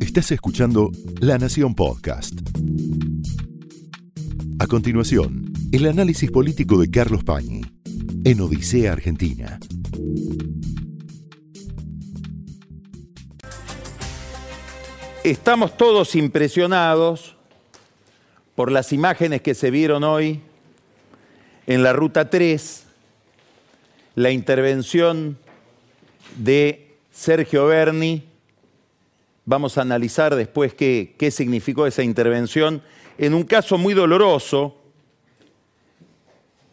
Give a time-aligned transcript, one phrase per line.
[0.00, 0.90] Estás escuchando
[1.20, 2.34] La Nación Podcast.
[4.58, 7.62] A continuación, el análisis político de Carlos Pañi
[8.24, 9.58] en Odisea Argentina.
[15.24, 17.36] Estamos todos impresionados
[18.54, 20.40] por las imágenes que se vieron hoy
[21.66, 22.84] en la Ruta 3,
[24.16, 25.38] la intervención
[26.36, 28.29] de Sergio Berni.
[29.50, 32.82] Vamos a analizar después qué, qué significó esa intervención
[33.18, 34.76] en un caso muy doloroso,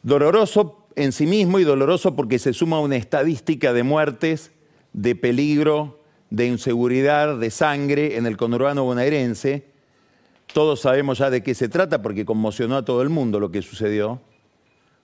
[0.04, 4.52] doloroso en sí mismo y doloroso porque se suma una estadística de muertes,
[4.94, 9.66] de peligro, de inseguridad, de sangre en el conurbano bonaerense.
[10.54, 13.64] Todos sabemos ya de qué se trata porque conmocionó a todo el mundo lo que
[13.64, 14.22] sucedió.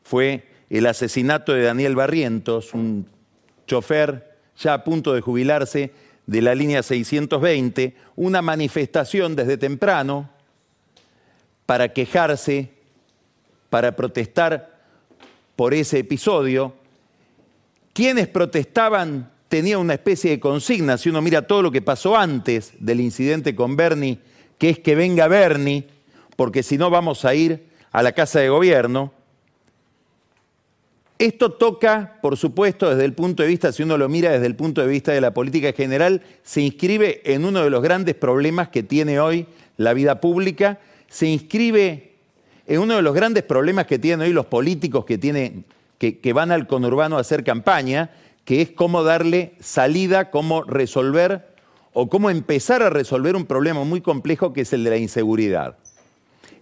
[0.03, 3.07] Fue el asesinato de Daniel Barrientos, un
[3.65, 5.91] chofer ya a punto de jubilarse
[6.25, 10.29] de la línea 620, una manifestación desde temprano
[11.65, 12.69] para quejarse,
[13.69, 14.81] para protestar
[15.55, 16.73] por ese episodio.
[17.93, 22.73] Quienes protestaban tenían una especie de consigna, si uno mira todo lo que pasó antes
[22.79, 24.19] del incidente con Bernie,
[24.57, 25.87] que es que venga Bernie,
[26.35, 29.13] porque si no vamos a ir a la Casa de Gobierno.
[31.23, 34.57] Esto toca, por supuesto, desde el punto de vista, si uno lo mira desde el
[34.57, 38.67] punto de vista de la política general, se inscribe en uno de los grandes problemas
[38.67, 39.45] que tiene hoy
[39.77, 42.11] la vida pública, se inscribe
[42.67, 45.17] en uno de los grandes problemas que tienen hoy los políticos que,
[45.97, 48.11] que van al conurbano a hacer campaña,
[48.43, 51.55] que es cómo darle salida, cómo resolver
[51.93, 55.77] o cómo empezar a resolver un problema muy complejo que es el de la inseguridad.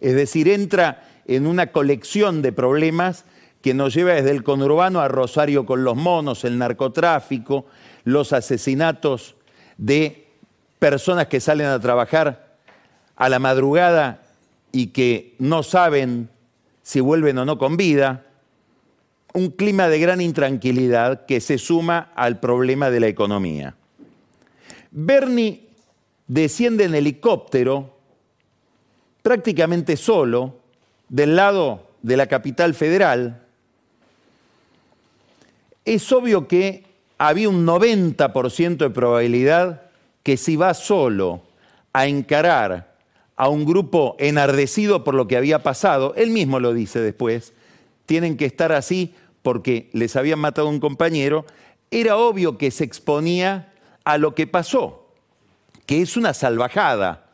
[0.01, 3.25] Es decir, entra en una colección de problemas
[3.61, 7.65] que nos lleva desde el conurbano a Rosario con los monos, el narcotráfico,
[8.03, 9.35] los asesinatos
[9.77, 10.27] de
[10.79, 12.57] personas que salen a trabajar
[13.15, 14.23] a la madrugada
[14.71, 16.29] y que no saben
[16.81, 18.25] si vuelven o no con vida,
[19.33, 23.75] un clima de gran intranquilidad que se suma al problema de la economía.
[24.91, 25.69] Bernie
[26.27, 27.97] desciende en helicóptero
[29.21, 30.59] prácticamente solo
[31.07, 33.40] del lado de la capital federal.
[35.85, 36.85] Es obvio que
[37.17, 39.83] había un 90% de probabilidad
[40.23, 41.41] que si va solo
[41.93, 42.95] a encarar
[43.35, 47.53] a un grupo enardecido por lo que había pasado, él mismo lo dice después,
[48.05, 51.45] tienen que estar así porque les habían matado a un compañero,
[51.89, 55.07] era obvio que se exponía a lo que pasó,
[55.85, 57.29] que es una salvajada.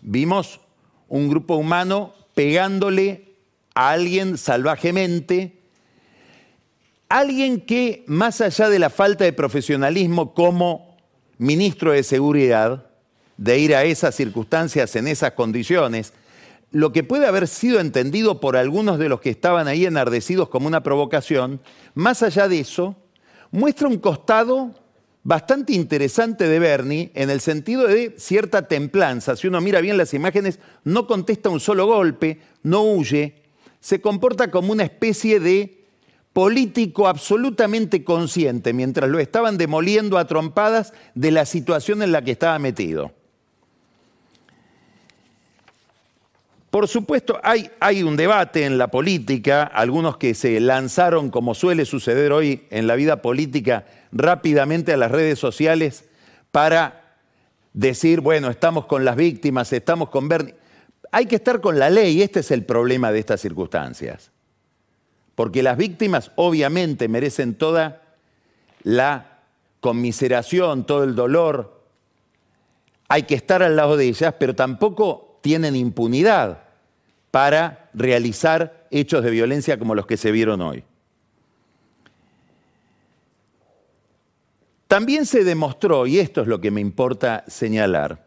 [0.00, 0.60] Vimos
[1.08, 3.34] un grupo humano pegándole
[3.74, 5.57] a alguien salvajemente,
[7.08, 10.96] alguien que más allá de la falta de profesionalismo como
[11.38, 12.86] ministro de Seguridad,
[13.36, 16.12] de ir a esas circunstancias en esas condiciones,
[16.70, 20.66] lo que puede haber sido entendido por algunos de los que estaban ahí enardecidos como
[20.66, 21.60] una provocación,
[21.94, 22.96] más allá de eso,
[23.50, 24.74] muestra un costado
[25.22, 29.36] bastante interesante de Bernie en el sentido de cierta templanza.
[29.36, 33.42] Si uno mira bien las imágenes, no contesta un solo golpe, no huye,
[33.80, 35.77] se comporta como una especie de
[36.38, 42.30] político absolutamente consciente mientras lo estaban demoliendo a trompadas de la situación en la que
[42.30, 43.10] estaba metido.
[46.70, 51.84] Por supuesto, hay, hay, un debate en la política, algunos que se lanzaron, como suele
[51.84, 56.04] suceder hoy en la vida política, rápidamente a las redes sociales
[56.52, 57.16] para
[57.72, 60.54] decir, bueno, estamos con las víctimas, estamos con Bernie.
[61.10, 64.30] Hay que estar con la ley, este es el problema de estas circunstancias.
[65.38, 68.02] Porque las víctimas obviamente merecen toda
[68.82, 69.38] la
[69.78, 71.80] conmiseración, todo el dolor.
[73.06, 76.64] Hay que estar al lado de ellas, pero tampoco tienen impunidad
[77.30, 80.82] para realizar hechos de violencia como los que se vieron hoy.
[84.88, 88.26] También se demostró, y esto es lo que me importa señalar,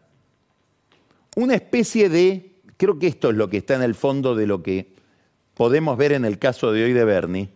[1.36, 4.62] una especie de, creo que esto es lo que está en el fondo de lo
[4.62, 5.01] que
[5.54, 7.48] podemos ver en el caso de hoy de Bernie,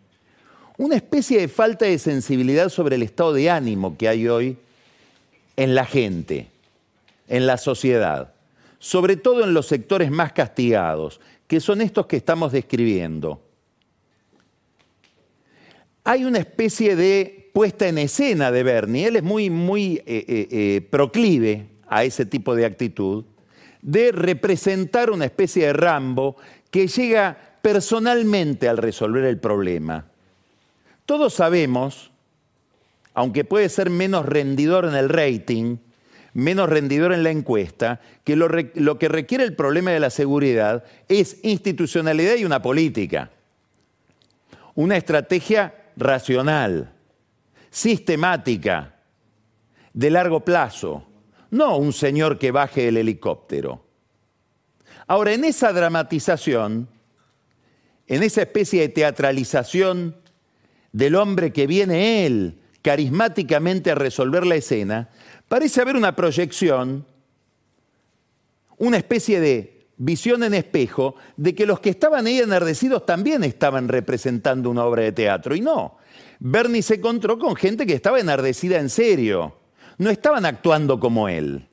[0.78, 4.58] una especie de falta de sensibilidad sobre el estado de ánimo que hay hoy
[5.56, 6.48] en la gente,
[7.28, 8.36] en la sociedad
[8.78, 13.42] sobre todo en los sectores más castigados, que son estos que estamos describiendo.
[16.04, 20.48] Hay una especie de puesta en escena de Bernie, él es muy, muy eh, eh,
[20.50, 23.24] eh, proclive a ese tipo de actitud,
[23.82, 26.36] de representar una especie de Rambo
[26.70, 30.04] que llega personalmente al resolver el problema.
[31.04, 32.12] Todos sabemos,
[33.12, 35.78] aunque puede ser menos rendidor en el rating,
[36.32, 41.40] menos rendidor en la encuesta, que lo, que requiere el problema de la seguridad es
[41.42, 43.32] institucionalidad y una política.
[44.76, 46.92] Una estrategia racional,
[47.68, 48.94] sistemática,
[49.92, 51.04] de largo plazo,
[51.50, 53.84] no un señor que baje el helicóptero.
[55.08, 56.94] Ahora, en esa dramatización,
[58.06, 60.16] en esa especie de teatralización
[60.92, 65.10] del hombre que viene él carismáticamente a resolver la escena,
[65.48, 67.04] parece haber una proyección,
[68.78, 73.88] una especie de visión en espejo de que los que estaban ahí enardecidos también estaban
[73.88, 75.56] representando una obra de teatro.
[75.56, 75.98] Y no,
[76.38, 79.56] Bernie se encontró con gente que estaba enardecida en serio,
[79.98, 81.65] no estaban actuando como él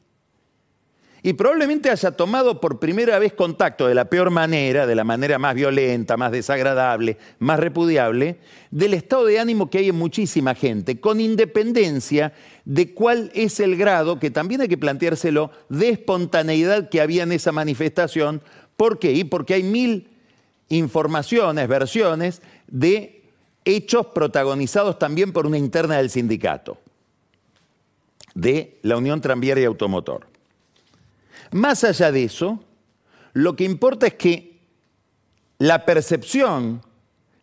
[1.26, 5.40] y probablemente haya tomado por primera vez contacto de la peor manera, de la manera
[5.40, 8.40] más violenta, más desagradable, más repudiable,
[8.72, 12.34] del estado de ánimo que hay en muchísima gente, con independencia
[12.66, 17.32] de cuál es el grado, que también hay que planteárselo, de espontaneidad que había en
[17.32, 18.42] esa manifestación.
[18.76, 19.14] ¿Por qué?
[19.14, 20.10] Y porque hay mil
[20.68, 23.24] informaciones, versiones de
[23.64, 26.80] hechos protagonizados también por una interna del sindicato,
[28.36, 30.33] de la Unión Tranviaria y Automotor.
[31.54, 32.60] Más allá de eso,
[33.34, 34.60] lo que importa es que
[35.60, 36.82] la percepción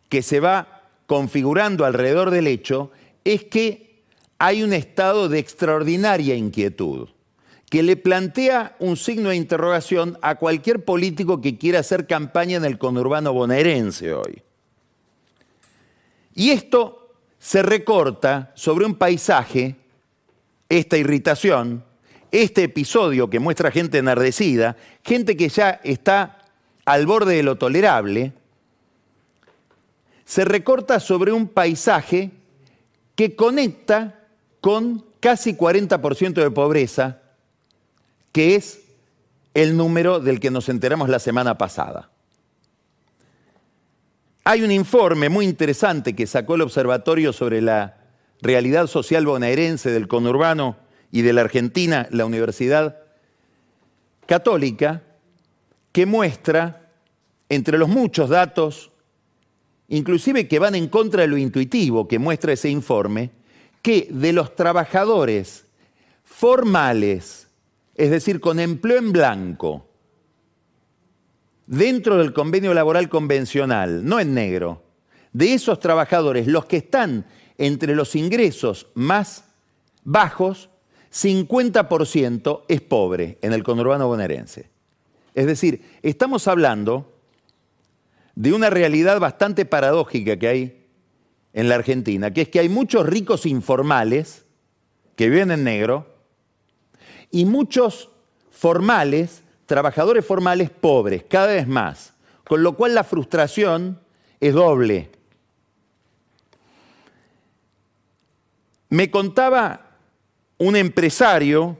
[0.09, 2.91] que se va configurando alrededor del hecho
[3.23, 4.03] es que
[4.37, 7.09] hay un estado de extraordinaria inquietud
[7.69, 12.65] que le plantea un signo de interrogación a cualquier político que quiera hacer campaña en
[12.65, 14.41] el conurbano bonaerense hoy.
[16.35, 19.77] Y esto se recorta sobre un paisaje,
[20.67, 21.85] esta irritación,
[22.31, 26.39] este episodio que muestra gente enardecida, gente que ya está
[26.85, 28.33] al borde de lo tolerable,
[30.25, 32.31] se recorta sobre un paisaje
[33.15, 34.19] que conecta
[34.61, 37.19] con casi 40% de pobreza,
[38.31, 38.81] que es
[39.53, 42.09] el número del que nos enteramos la semana pasada.
[44.43, 47.97] Hay un informe muy interesante que sacó el Observatorio sobre la
[48.41, 50.77] realidad social bonaerense del conurbano
[51.11, 52.99] y de la Argentina, la Universidad
[54.25, 55.03] Católica,
[55.91, 56.89] que muestra,
[57.49, 58.91] entre los muchos datos,
[59.89, 63.31] inclusive que van en contra de lo intuitivo que muestra ese informe,
[63.81, 65.65] que de los trabajadores
[66.23, 67.49] formales,
[67.95, 69.87] es decir, con empleo en blanco,
[71.67, 74.83] dentro del convenio laboral convencional, no en negro,
[75.33, 77.25] de esos trabajadores, los que están
[77.57, 79.45] entre los ingresos más
[80.03, 80.70] bajos,
[81.11, 84.69] 50% es pobre en el conurbano bonaerense.
[85.33, 87.13] Es decir, estamos hablando
[88.35, 90.87] de una realidad bastante paradójica que hay
[91.53, 94.45] en la Argentina, que es que hay muchos ricos informales
[95.15, 96.07] que viven en negro
[97.29, 98.09] y muchos
[98.49, 102.13] formales, trabajadores formales pobres, cada vez más,
[102.45, 103.99] con lo cual la frustración
[104.39, 105.09] es doble.
[108.89, 109.90] Me contaba
[110.61, 111.75] un empresario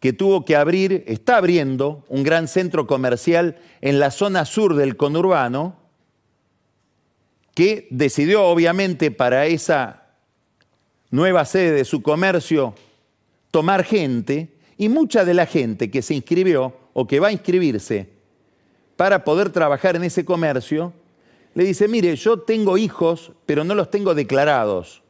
[0.00, 4.96] que tuvo que abrir, está abriendo un gran centro comercial en la zona sur del
[4.96, 5.76] conurbano,
[7.54, 10.08] que decidió obviamente para esa
[11.12, 12.74] nueva sede de su comercio
[13.52, 18.08] tomar gente, y mucha de la gente que se inscribió o que va a inscribirse
[18.96, 20.92] para poder trabajar en ese comercio,
[21.54, 25.04] le dice, mire, yo tengo hijos, pero no los tengo declarados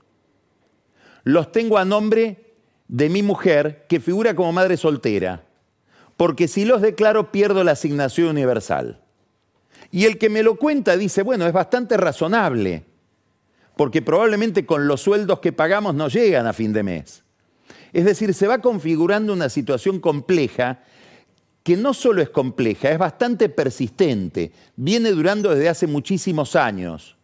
[1.27, 2.55] los tengo a nombre
[2.87, 5.43] de mi mujer, que figura como madre soltera,
[6.17, 9.01] porque si los declaro pierdo la asignación universal.
[9.91, 12.85] Y el que me lo cuenta dice, bueno, es bastante razonable,
[13.77, 17.25] porque probablemente con los sueldos que pagamos no llegan a fin de mes.
[17.93, 20.85] Es decir, se va configurando una situación compleja
[21.65, 27.16] que no solo es compleja, es bastante persistente, viene durando desde hace muchísimos años.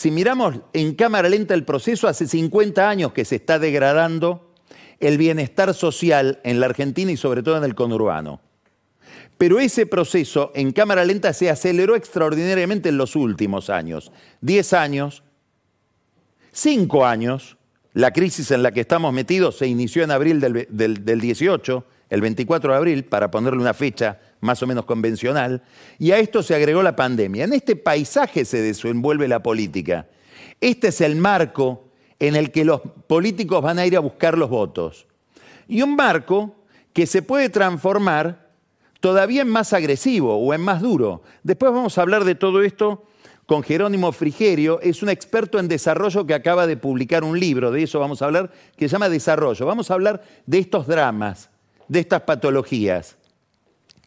[0.00, 4.50] Si miramos en cámara lenta el proceso, hace 50 años que se está degradando
[4.98, 8.40] el bienestar social en la Argentina y sobre todo en el conurbano.
[9.36, 14.10] Pero ese proceso en cámara lenta se aceleró extraordinariamente en los últimos años.
[14.40, 15.22] 10 años,
[16.52, 17.58] 5 años,
[17.92, 20.66] la crisis en la que estamos metidos se inició en abril del,
[21.04, 25.62] del 18, el 24 de abril, para ponerle una fecha más o menos convencional,
[25.98, 27.44] y a esto se agregó la pandemia.
[27.44, 30.08] En este paisaje se desenvuelve la política.
[30.60, 31.84] Este es el marco
[32.18, 35.06] en el que los políticos van a ir a buscar los votos.
[35.68, 36.56] Y un marco
[36.92, 38.50] que se puede transformar
[39.00, 41.22] todavía en más agresivo o en más duro.
[41.42, 43.04] Después vamos a hablar de todo esto
[43.46, 47.82] con Jerónimo Frigerio, es un experto en desarrollo que acaba de publicar un libro, de
[47.82, 49.66] eso vamos a hablar, que se llama Desarrollo.
[49.66, 51.50] Vamos a hablar de estos dramas,
[51.88, 53.16] de estas patologías,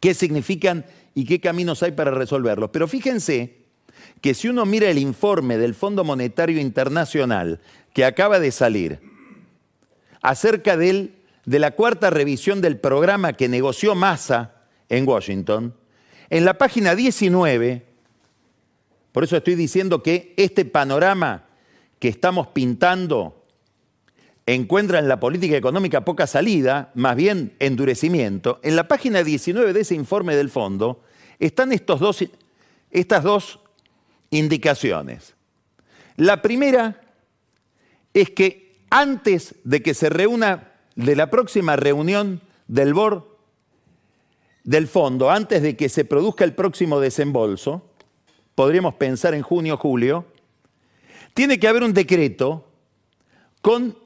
[0.03, 0.83] qué significan
[1.15, 2.71] y qué caminos hay para resolverlos.
[2.73, 3.55] Pero fíjense
[4.19, 7.61] que si uno mira el informe del Fondo Monetario Internacional
[7.93, 8.99] que acaba de salir
[10.21, 11.09] acerca de
[11.45, 15.73] la cuarta revisión del programa que negoció Massa en Washington,
[16.29, 17.85] en la página 19
[19.13, 21.45] por eso estoy diciendo que este panorama
[21.99, 23.42] que estamos pintando
[24.45, 28.59] encuentra en la política económica poca salida, más bien endurecimiento.
[28.63, 31.01] En la página 19 de ese informe del fondo
[31.39, 32.23] están estos dos,
[32.91, 33.59] estas dos
[34.29, 35.35] indicaciones.
[36.17, 37.01] La primera
[38.13, 43.37] es que antes de que se reúna, de la próxima reunión del BOR
[44.63, 47.89] del fondo, antes de que se produzca el próximo desembolso,
[48.53, 50.25] podríamos pensar en junio, julio,
[51.33, 52.67] tiene que haber un decreto
[53.61, 53.97] con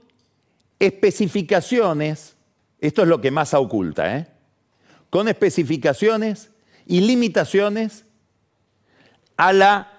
[0.80, 2.36] especificaciones,
[2.80, 4.28] esto es lo que más oculta, ¿eh?
[5.10, 6.52] con especificaciones
[6.86, 8.06] y limitaciones
[9.38, 9.92] a la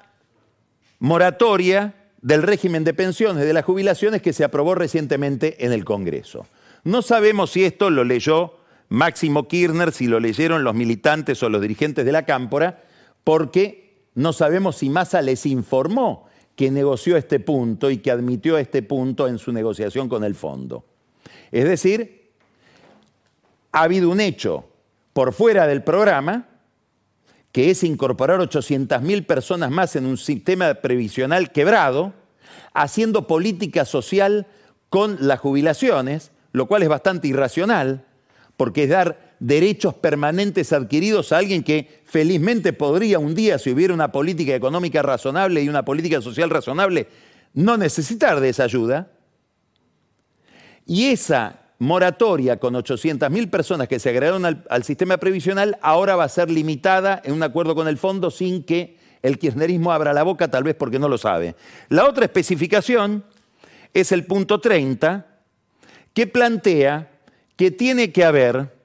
[0.98, 6.46] moratoria del régimen de pensiones de las jubilaciones que se aprobó recientemente en el Congreso.
[6.84, 8.58] No sabemos si esto lo leyó
[8.88, 12.82] Máximo Kirchner, si lo leyeron los militantes o los dirigentes de la Cámpora,
[13.22, 16.27] porque no sabemos si Massa les informó
[16.58, 20.84] que negoció este punto y que admitió este punto en su negociación con el fondo.
[21.52, 22.32] Es decir,
[23.70, 24.64] ha habido un hecho
[25.12, 26.48] por fuera del programa,
[27.52, 32.12] que es incorporar 800.000 personas más en un sistema previsional quebrado,
[32.74, 34.48] haciendo política social
[34.88, 38.04] con las jubilaciones, lo cual es bastante irracional,
[38.56, 43.94] porque es dar derechos permanentes adquiridos a alguien que felizmente podría un día, si hubiera
[43.94, 47.08] una política económica razonable y una política social razonable,
[47.54, 49.10] no necesitar de esa ayuda.
[50.86, 56.24] Y esa moratoria con 800.000 personas que se agregaron al, al, sistema previsional ahora va
[56.24, 60.22] a ser limitada en un acuerdo con el fondo sin que el kirchnerismo abra la
[60.22, 61.54] boca, tal vez porque no lo sabe.
[61.88, 63.24] La otra especificación
[63.94, 65.26] es el punto 30,
[66.14, 67.10] que plantea
[67.56, 68.77] que tiene que haber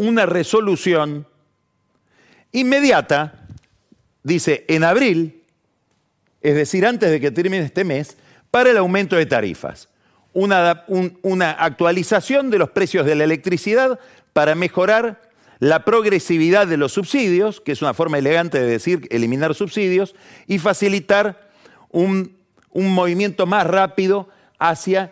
[0.00, 1.26] una resolución
[2.52, 3.46] inmediata,
[4.22, 5.42] dice, en abril,
[6.40, 8.16] es decir, antes de que termine este mes,
[8.50, 9.90] para el aumento de tarifas.
[10.32, 10.86] Una,
[11.20, 14.00] una actualización de los precios de la electricidad
[14.32, 15.20] para mejorar
[15.58, 20.14] la progresividad de los subsidios, que es una forma elegante de decir eliminar subsidios,
[20.46, 21.50] y facilitar
[21.90, 22.38] un,
[22.70, 25.10] un movimiento más rápido hacia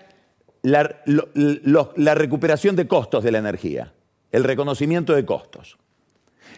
[0.62, 3.92] la, la recuperación de costos de la energía
[4.32, 5.78] el reconocimiento de costos.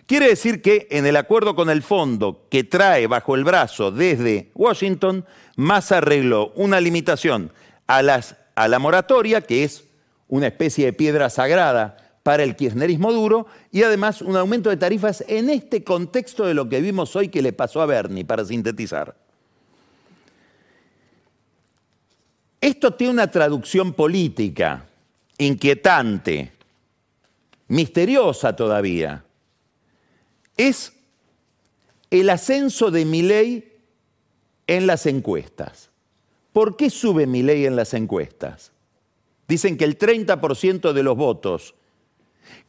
[0.06, 4.50] Quiere decir que en el acuerdo con el fondo que trae bajo el brazo desde
[4.54, 5.24] Washington,
[5.56, 7.52] más arregló una limitación
[7.86, 9.84] a la moratoria, que es
[10.26, 15.24] una especie de piedra sagrada para el kirchnerismo duro, y además un aumento de tarifas
[15.28, 19.16] en este contexto de lo que vimos hoy que le pasó a Bernie, para sintetizar.
[22.60, 24.86] Esto tiene una traducción política
[25.38, 26.52] inquietante
[27.70, 29.24] misteriosa todavía,
[30.56, 30.92] es
[32.10, 33.78] el ascenso de Milei
[34.66, 35.90] en las encuestas.
[36.52, 38.72] ¿Por qué sube Milei en las encuestas?
[39.46, 41.74] Dicen que el 30% de los votos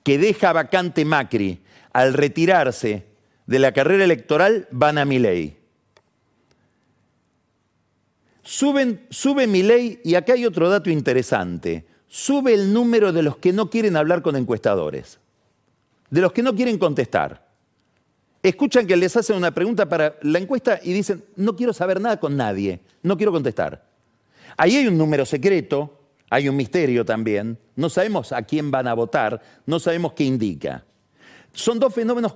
[0.04, 1.60] que deja vacante Macri
[1.94, 3.08] al retirarse
[3.48, 5.58] de la carrera electoral van a Milei.
[8.44, 13.54] Suben, sube Milei y acá hay otro dato interesante sube el número de los que
[13.54, 15.18] no quieren hablar con encuestadores,
[16.10, 17.48] de los que no quieren contestar.
[18.44, 22.20] Escuchan que les hacen una pregunta para la encuesta y dicen, no quiero saber nada
[22.20, 23.86] con nadie, no quiero contestar.
[24.58, 28.94] Ahí hay un número secreto, hay un misterio también, no sabemos a quién van a
[28.94, 30.84] votar, no sabemos qué indica.
[31.54, 32.36] Son dos fenómenos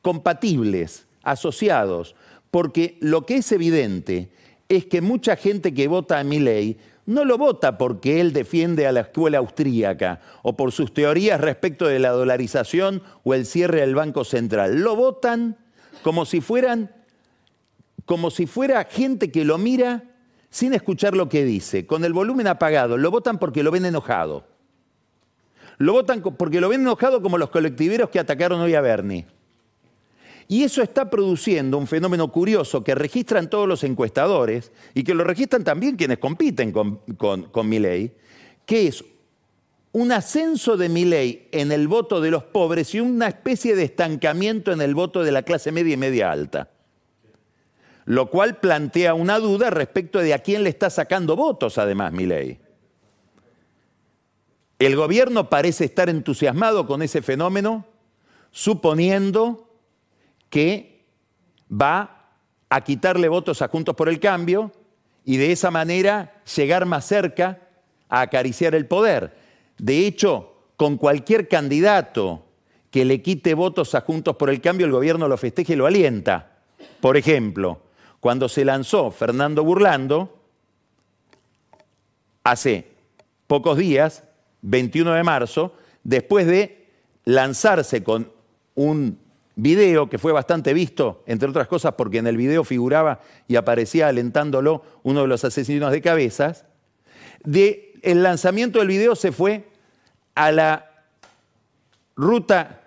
[0.00, 2.14] compatibles, asociados,
[2.52, 4.30] porque lo que es evidente
[4.68, 8.86] es que mucha gente que vota a mi ley no lo vota porque él defiende
[8.86, 13.80] a la escuela austríaca o por sus teorías respecto de la dolarización o el cierre
[13.80, 14.80] del Banco Central.
[14.80, 15.56] Lo votan
[16.02, 16.90] como si fueran
[18.04, 20.04] como si fuera gente que lo mira
[20.50, 22.96] sin escuchar lo que dice, con el volumen apagado.
[22.98, 24.44] Lo votan porque lo ven enojado.
[25.78, 29.26] Lo votan porque lo ven enojado como los colectiveros que atacaron hoy a Bernie.
[30.50, 35.22] Y eso está produciendo un fenómeno curioso que registran todos los encuestadores y que lo
[35.22, 38.12] registran también quienes compiten con, con, ley,
[38.66, 39.04] que es
[39.92, 43.84] un ascenso de mi ley en el voto de los pobres y una especie de
[43.84, 46.68] estancamiento en el voto de la clase media y media alta.
[48.06, 52.58] lo cual plantea una duda respecto de a quién le está sacando votos, además, Milei.
[54.80, 57.86] El gobierno parece estar entusiasmado con ese fenómeno,
[58.50, 59.69] suponiendo
[60.50, 61.06] que
[61.70, 62.26] va
[62.68, 64.72] a quitarle votos a Juntos por el Cambio
[65.24, 67.60] y de esa manera llegar más cerca
[68.08, 69.36] a acariciar el poder.
[69.78, 72.44] De hecho, con cualquier candidato
[72.90, 75.86] que le quite votos a Juntos por el Cambio, el gobierno lo festeja y lo
[75.86, 76.58] alienta.
[77.00, 77.80] Por ejemplo,
[78.18, 80.38] cuando se lanzó Fernando Burlando,
[82.44, 82.88] hace
[83.46, 84.24] pocos días,
[84.62, 86.88] 21 de marzo, después de
[87.24, 88.30] lanzarse con
[88.74, 89.18] un
[89.60, 94.08] video que fue bastante visto, entre otras cosas porque en el video figuraba y aparecía
[94.08, 96.66] alentándolo uno de los asesinos de cabezas,
[97.44, 99.68] de el lanzamiento del video se fue
[100.34, 100.90] a la
[102.16, 102.80] ruta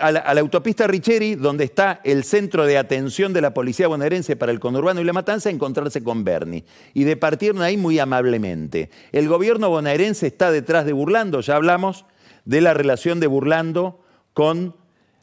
[0.00, 4.50] a la, autopista Richeri, donde está el centro de atención de la policía bonaerense para
[4.50, 6.64] el conurbano y la matanza, a encontrarse con Bernie.
[6.94, 8.90] Y departieron ahí muy amablemente.
[9.12, 12.06] El gobierno bonaerense está detrás de Burlando, ya hablamos
[12.44, 14.00] de la relación de Burlando
[14.32, 14.74] con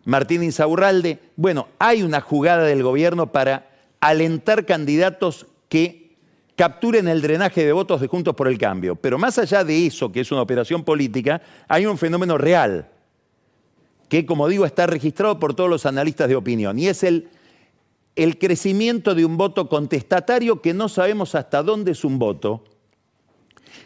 [0.10, 1.20] Martín Insaurralde.
[1.36, 6.16] Bueno, hay una jugada del gobierno para alentar candidatos que
[6.56, 8.96] capturen el drenaje de votos de Juntos por el Cambio.
[8.96, 12.90] Pero más allá de eso, que es una operación política, hay un fenómeno real
[14.10, 17.30] que, como digo, está registrado por todos los analistas de opinión, y es el,
[18.16, 22.64] el crecimiento de un voto contestatario que no sabemos hasta dónde es un voto,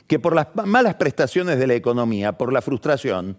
[0.08, 3.38] que por las malas prestaciones de la economía, por la frustración,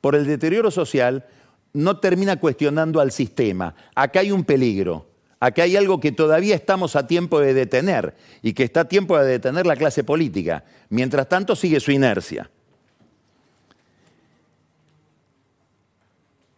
[0.00, 1.26] por el deterioro social,
[1.72, 3.74] no termina cuestionando al sistema.
[3.94, 5.06] Acá hay un peligro,
[5.40, 9.18] acá hay algo que todavía estamos a tiempo de detener y que está a tiempo
[9.18, 10.64] de detener la clase política.
[10.88, 12.50] Mientras tanto sigue su inercia.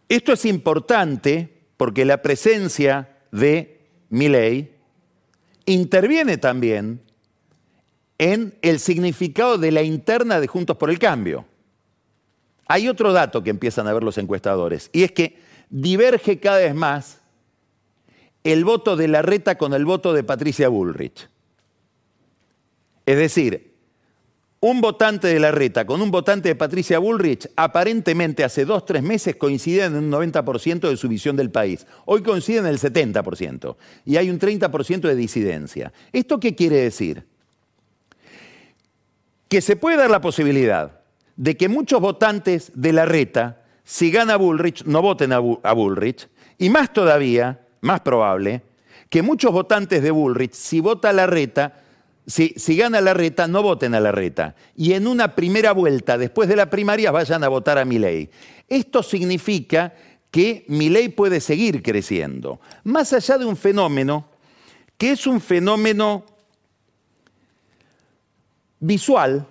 [0.07, 4.71] Esto es importante porque la presencia de Milley
[5.65, 7.01] interviene también
[8.17, 11.45] en el significado de la interna de Juntos por el Cambio.
[12.67, 15.37] Hay otro dato que empiezan a ver los encuestadores, y es que
[15.69, 17.21] diverge cada vez más
[18.43, 21.29] el voto de Larreta con el voto de Patricia Bullrich.
[23.05, 23.75] Es decir,
[24.59, 29.03] un votante de la reta con un votante de Patricia Bullrich, aparentemente hace dos, tres
[29.03, 31.85] meses coincidían en un 90% de su visión del país.
[32.05, 33.75] Hoy coinciden en el 70%
[34.05, 35.93] y hay un 30% de disidencia.
[36.11, 37.27] ¿Esto qué quiere decir?
[39.47, 41.04] Que se puede dar la posibilidad
[41.35, 46.69] de que muchos votantes de la reta, si gana Bullrich, no voten a, Bullrich, y
[46.69, 48.61] más todavía, más probable,
[49.09, 51.81] que muchos votantes de Bullrich, si vota la reta,
[52.25, 54.55] si, gana la reta, no voten a la reta.
[54.75, 58.29] Y en una primera vuelta, después de la primaria, vayan a votar a Milei.
[58.67, 59.93] Esto significa
[60.31, 62.59] que Milei puede seguir creciendo.
[62.83, 64.25] Más allá de un fenómeno
[64.97, 66.25] que es un fenómeno
[68.79, 69.45] visual,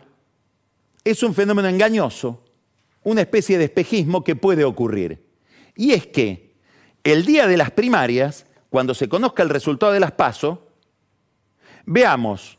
[1.05, 2.43] es un fenómeno engañoso,
[3.03, 5.23] una especie de espejismo que puede ocurrir.
[5.77, 6.55] Y es que
[7.05, 10.67] el día de las primarias, cuando se conozca el resultado de las PASO,
[11.85, 12.59] veamos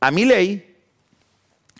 [0.00, 0.76] a Milei,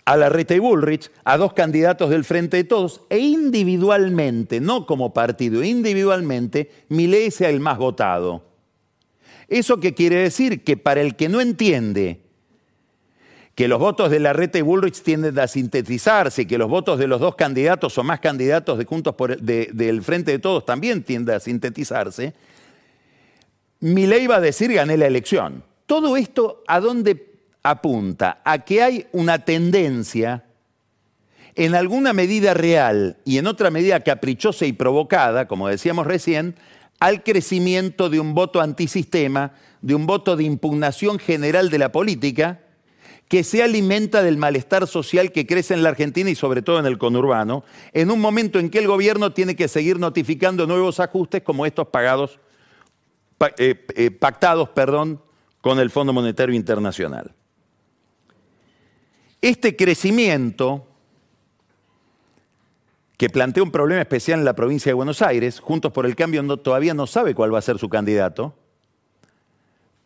[0.06, 5.12] a Larreta y Bullrich, a dos candidatos del Frente de Todos, e individualmente, no como
[5.12, 8.42] partido, individualmente, Milei sea el más votado.
[9.48, 10.64] ¿Eso qué quiere decir?
[10.64, 12.27] Que para el que no entiende
[13.58, 17.18] que los votos de Larreta y Bullrich tienden a sintetizarse, que los votos de los
[17.18, 21.40] dos candidatos o más candidatos de Juntos por, del Frente de Todos también tienden a
[21.40, 22.34] sintetizarse,
[23.80, 25.64] Milei va a decir gané la elección.
[25.86, 27.32] Todo esto, ¿a dónde
[27.64, 30.44] apunta a que hay una tendencia
[31.56, 36.54] en alguna medida real y en otra medida caprichosa y provocada, como decíamos recién,
[37.00, 39.50] al crecimiento de un voto antisistema,
[39.82, 42.60] de un voto de impugnación general de la política,
[43.28, 46.86] que se alimenta del malestar social que crece en la Argentina y sobre todo en
[46.86, 47.62] el conurbano,
[47.92, 51.88] en un momento en que el gobierno tiene que seguir notificando nuevos ajustes como estos
[51.88, 52.40] pagados,
[53.58, 55.20] eh, eh, pactados perdón,
[55.60, 57.34] con el Fondo Monetario Internacional.
[59.42, 60.86] Este crecimiento,
[63.18, 66.56] que plantea un problema especial en la provincia de Buenos Aires, Juntos por el Cambio
[66.58, 68.54] todavía no sabe cuál va a ser su candidato,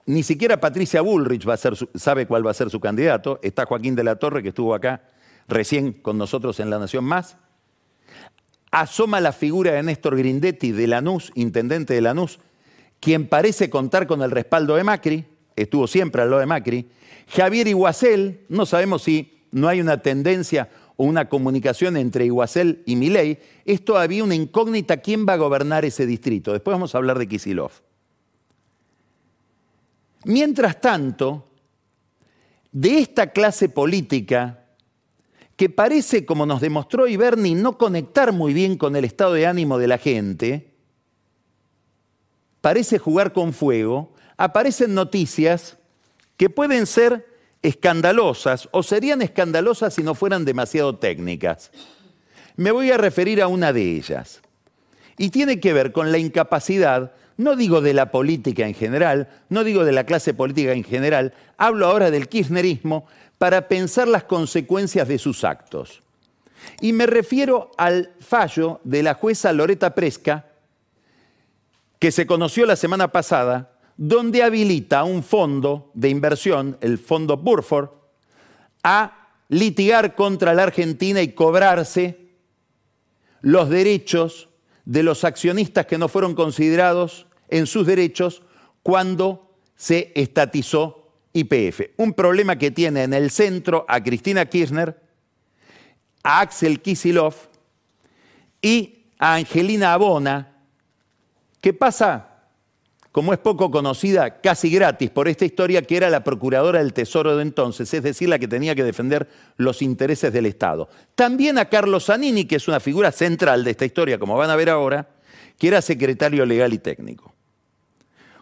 [0.06, 1.46] ni siquiera Patricia Bullrich
[1.94, 5.02] sabe cuál va a ser su candidato, está Joaquín de la Torre que estuvo acá
[5.48, 7.36] recién con nosotros en La Nación Más,
[8.70, 12.38] asoma la figura de Néstor Grindetti de Lanús, intendente de Lanús,
[13.00, 15.24] quien parece contar con el respaldo de Macri,
[15.56, 16.88] estuvo siempre al lado de Macri,
[17.28, 22.96] Javier Iguacel, no sabemos si no hay una tendencia o una comunicación entre Iguacel y
[22.96, 26.52] Milei, es todavía una incógnita quién va a gobernar ese distrito.
[26.52, 27.72] Después vamos a hablar de Kisilov.
[30.24, 31.48] Mientras tanto,
[32.70, 34.62] de esta clase política,
[35.56, 39.78] que parece, como nos demostró Iberni, no conectar muy bien con el estado de ánimo
[39.78, 40.74] de la gente,
[42.60, 45.76] parece jugar con fuego, aparecen noticias
[46.36, 47.28] que pueden ser
[47.62, 51.70] escandalosas o serían escandalosas si no fueran demasiado técnicas.
[52.56, 54.40] Me voy a referir a una de ellas.
[55.18, 59.64] Y tiene que ver con la incapacidad, no digo de la política en general, no
[59.64, 63.06] digo de la clase política en general, hablo ahora del kirchnerismo,
[63.38, 66.02] para pensar las consecuencias de sus actos.
[66.80, 70.46] Y me refiero al fallo de la jueza Loreta Presca,
[71.98, 77.90] que se conoció la semana pasada, donde habilita un fondo de inversión, el fondo Burford,
[78.82, 82.30] a litigar contra la Argentina y cobrarse
[83.40, 84.48] los derechos
[84.84, 88.42] de los accionistas que no fueron considerados en sus derechos
[88.82, 91.92] cuando se estatizó IPF.
[91.96, 95.00] Un problema que tiene en el centro a Cristina Kirchner,
[96.22, 97.34] a Axel Kisilov
[98.60, 100.56] y a Angelina Abona,
[101.60, 102.31] que pasa,
[103.12, 107.36] como es poco conocida, casi gratis por esta historia, que era la procuradora del Tesoro
[107.36, 110.88] de entonces, es decir, la que tenía que defender los intereses del Estado.
[111.14, 114.56] También a Carlos Zanini, que es una figura central de esta historia, como van a
[114.56, 115.10] ver ahora,
[115.58, 117.34] que era secretario legal y técnico.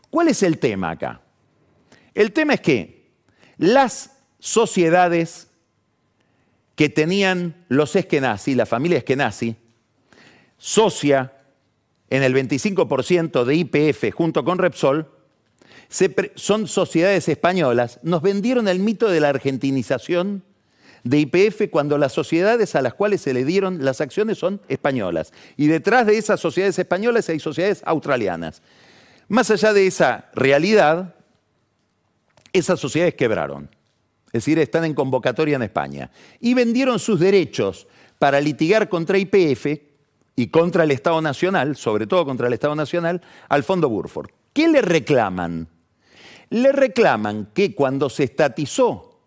[0.08, 1.20] ¿Cuál es el tema acá?
[2.14, 3.10] El tema es que
[3.58, 5.48] las sociedades
[6.76, 9.56] que tenían los Eskenazi, la familia Eskenazi,
[10.56, 11.39] socia
[12.10, 15.08] en el 25% de IPF junto con Repsol,
[16.34, 20.44] son sociedades españolas, nos vendieron el mito de la argentinización
[21.02, 25.32] de IPF cuando las sociedades a las cuales se le dieron las acciones son españolas.
[25.56, 28.62] Y detrás de esas sociedades españolas hay sociedades australianas.
[29.28, 31.14] Más allá de esa realidad,
[32.52, 33.70] esas sociedades quebraron.
[34.26, 36.10] Es decir, están en convocatoria en España.
[36.40, 37.86] Y vendieron sus derechos
[38.18, 39.89] para litigar contra IPF
[40.40, 44.30] y contra el Estado Nacional, sobre todo contra el Estado Nacional, al Fondo Burford.
[44.54, 45.68] ¿Qué le reclaman?
[46.48, 49.20] Le reclaman que cuando se estatizó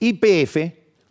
[0.00, 0.56] IPF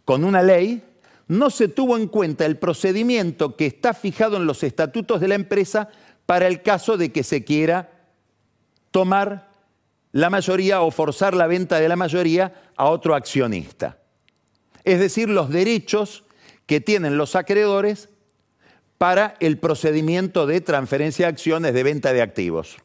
[0.06, 0.82] con una ley,
[1.28, 5.36] no se tuvo en cuenta el procedimiento que está fijado en los estatutos de la
[5.36, 5.90] empresa
[6.26, 7.92] para el caso de que se quiera
[8.90, 9.52] tomar
[10.14, 14.00] la mayoría o forzar la venta de la mayoría a otro accionista.
[14.84, 16.24] Es decir, los derechos
[16.66, 18.10] que tienen los acreedores
[18.98, 22.78] para el procedimiento de transferencia de acciones de venta de activos.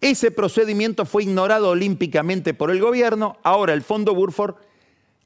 [0.00, 4.56] Ese procedimiento fue ignorado olímpicamente por el gobierno, ahora el Fondo Burford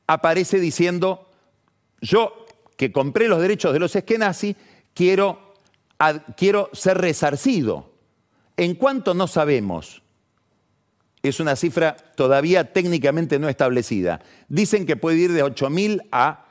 [0.06, 1.28] aparece diciendo,
[2.00, 2.46] yo
[2.76, 4.56] que compré los derechos de los eskenazi,
[4.94, 5.54] quiero,
[6.36, 7.92] quiero ser resarcido.
[8.56, 10.02] En cuanto no sabemos
[11.22, 14.20] es una cifra todavía técnicamente no establecida.
[14.48, 16.46] Dicen que puede ir de 8 mil a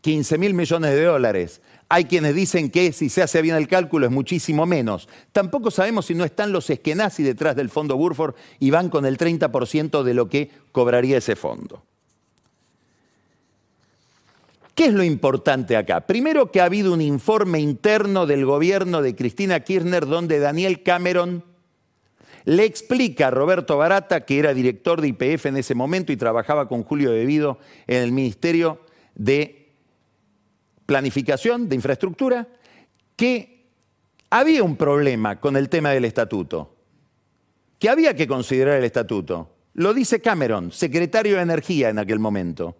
[0.00, 1.60] 15 mil millones de dólares.
[1.88, 5.08] Hay quienes dicen que si se hace bien el cálculo es muchísimo menos.
[5.32, 9.16] Tampoco sabemos si no están los eskenazi detrás del fondo Burford y van con el
[9.18, 11.84] 30% de lo que cobraría ese fondo.
[14.74, 16.02] ¿Qué es lo importante acá?
[16.02, 21.44] Primero que ha habido un informe interno del gobierno de Cristina Kirchner donde Daniel Cameron
[22.44, 26.68] le explica a Roberto Barata, que era director de IPF en ese momento y trabajaba
[26.68, 28.80] con Julio Devido en el Ministerio
[29.14, 29.65] de
[30.86, 32.46] Planificación, de Infraestructura,
[33.16, 33.66] que
[34.30, 36.74] había un problema con el tema del estatuto,
[37.78, 39.50] que había que considerar el estatuto.
[39.74, 42.76] Lo dice Cameron, secretario de Energía en aquel momento.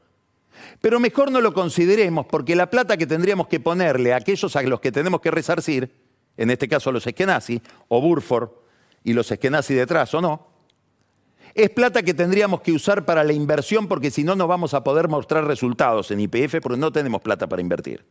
[0.80, 4.62] Pero mejor no lo consideremos porque la plata que tendríamos que ponerle a aquellos a
[4.62, 5.92] los que tenemos que resarcir,
[6.36, 8.50] en este caso a los eskenazi o Burford,
[9.04, 10.55] y los eskenazi detrás, ¿o no?
[11.56, 14.84] Es plata que tendríamos que usar para la inversión porque si no, no vamos a
[14.84, 18.04] poder mostrar resultados en IPF porque no tenemos plata para invertir.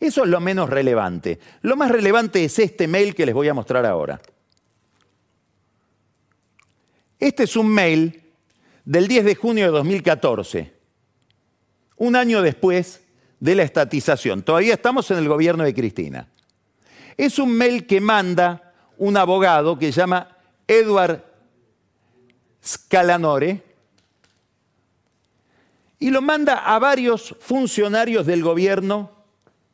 [0.00, 1.38] Eso es lo menos relevante.
[1.62, 4.20] Lo más relevante es este mail que les voy a mostrar ahora.
[7.20, 8.24] Este es un mail
[8.84, 10.74] del 10 de junio de 2014,
[11.98, 13.02] un año después
[13.38, 14.42] de la estatización.
[14.42, 16.26] Todavía estamos en el gobierno de Cristina.
[17.16, 21.27] Es un mail que manda un abogado que se llama Edward
[22.68, 23.62] Scalanore
[25.98, 29.10] y lo manda a varios funcionarios del gobierno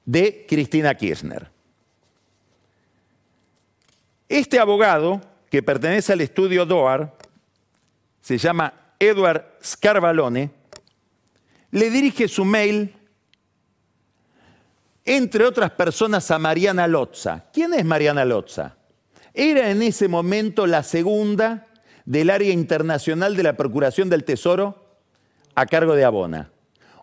[0.04, 1.50] de Cristina Kirchner.
[4.28, 7.16] Este abogado, que pertenece al estudio DOAR,
[8.20, 10.50] se llama Edward Scarvalone,
[11.72, 12.94] le dirige su mail,
[15.04, 17.46] entre otras personas, a Mariana Lotza.
[17.52, 18.76] ¿Quién es Mariana Lotza?
[19.35, 21.66] Era en ese momento la segunda
[22.04, 24.84] del área internacional de la Procuración del Tesoro
[25.54, 26.50] a cargo de Abona.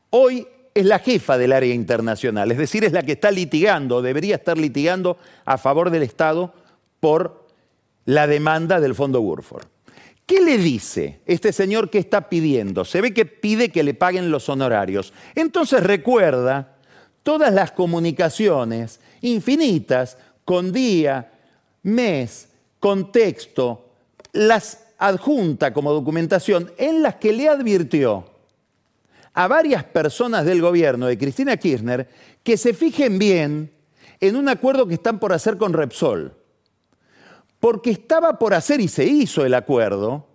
[0.09, 4.35] Hoy es la jefa del área internacional, es decir, es la que está litigando, debería
[4.35, 6.53] estar litigando a favor del Estado
[6.99, 7.47] por
[8.05, 9.65] la demanda del Fondo Burford.
[10.25, 12.85] ¿Qué le dice este señor que está pidiendo?
[12.85, 15.13] Se ve que pide que le paguen los honorarios.
[15.35, 16.77] Entonces recuerda
[17.23, 21.31] todas las comunicaciones infinitas con día,
[21.83, 22.47] mes,
[22.79, 23.89] contexto,
[24.31, 28.23] las adjunta como documentación en las que le advirtió
[29.33, 32.07] a varias personas del gobierno de Cristina Kirchner
[32.43, 33.71] que se fijen bien
[34.19, 36.35] en un acuerdo que están por hacer con Repsol.
[37.59, 40.27] Porque estaba por hacer y se hizo el acuerdo,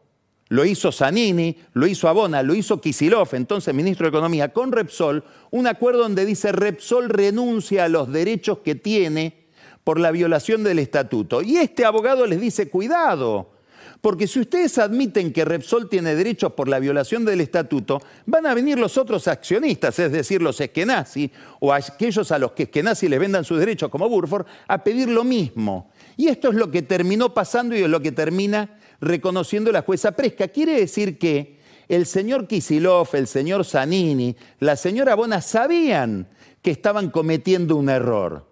[0.48, 5.22] lo hizo Zanini, lo hizo Abona, lo hizo Kisilov, entonces ministro de Economía, con Repsol,
[5.52, 9.46] un acuerdo donde dice Repsol renuncia a los derechos que tiene
[9.85, 11.40] por la violación del estatuto.
[11.40, 13.56] Y este abogado les dice, cuidado,
[14.00, 18.54] porque si ustedes admiten que Repsol tiene derechos por la violación del estatuto, van a
[18.54, 21.30] venir los otros accionistas, es decir, los eskenazi,
[21.61, 25.24] o aquellos a los que eskenazi les vendan sus derechos como Burford, a pedir lo
[25.24, 25.90] mismo.
[26.16, 30.12] Y esto es lo que terminó pasando y es lo que termina reconociendo la jueza
[30.12, 30.48] Presca.
[30.48, 31.56] Quiere decir que
[31.88, 36.28] el señor Kisilov, el señor Zanini, la señora Bona sabían
[36.62, 38.46] que estaban cometiendo un error.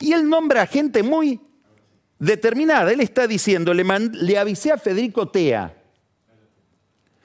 [0.00, 1.40] Y él nombra a gente muy
[2.18, 2.92] determinada.
[2.92, 5.74] Él está diciendo, le, avisé a Federico Tea.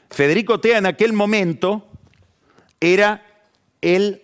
[0.10, 1.88] Federico Tea en aquel momento
[2.80, 3.26] era
[3.82, 4.24] el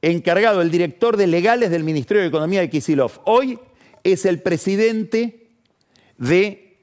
[0.00, 3.20] encargado, el director de legales del Ministerio de Economía de Kisilov.
[3.24, 3.58] Hoy
[4.02, 5.50] es el presidente
[6.16, 6.78] de,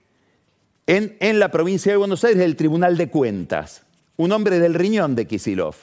[0.87, 3.83] en, en, la provincia de Buenos Aires del Tribunal de Cuentas,
[4.15, 5.75] un hombre del riñón de Kisilov.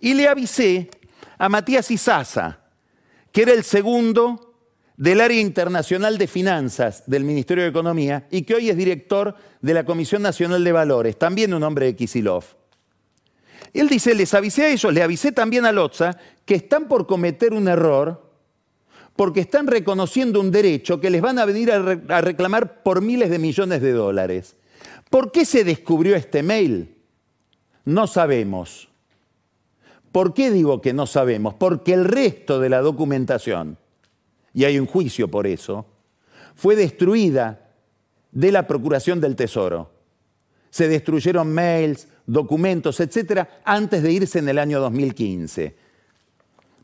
[0.00, 0.90] Y le avisé
[1.38, 2.60] a Matías Isaza,
[3.32, 4.45] que era el segundo
[4.96, 9.74] del área internacional de finanzas del Ministerio de Economía y que hoy es director de
[9.74, 12.44] la Comisión Nacional de Valores, también un hombre de Kisilov.
[13.74, 17.52] Él dice, les avisé a ellos, le avisé también a Lotza que están por cometer
[17.52, 18.24] un error
[19.16, 23.02] porque están reconociendo un derecho que les van a venir a, re a reclamar por
[23.02, 24.56] miles de millones de dólares.
[25.10, 26.96] ¿Por qué se descubrió este mail?
[27.84, 28.88] No sabemos.
[30.12, 31.54] ¿Por qué digo que no sabemos?
[31.54, 33.78] Porque el resto de la documentación
[34.56, 35.84] y hay un juicio por eso,
[36.54, 37.60] fue destruida
[38.32, 39.90] de la Procuración del Tesoro.
[40.70, 45.76] Se destruyeron mails, documentos, etcétera, antes de irse en el año 2015.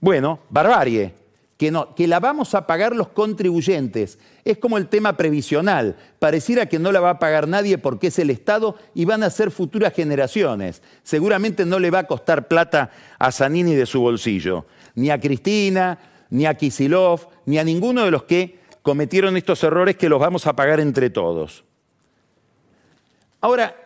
[0.01, 1.15] Bueno, barbarie,
[1.57, 4.19] que, no, que la vamos a pagar los contribuyentes.
[4.45, 5.97] Es como el tema previsional.
[6.19, 9.31] Pareciera que no la va a pagar nadie porque es el Estado y van a
[9.31, 10.83] ser futuras generaciones.
[11.05, 16.12] Seguramente no le va a costar plata a Zanini de su bolsillo, ni a Cristina,
[16.33, 20.47] ni a Kisilov, ni a ninguno de los que cometieron estos errores que los vamos
[20.47, 21.63] a pagar entre todos.
[23.43, 23.77] Ahora,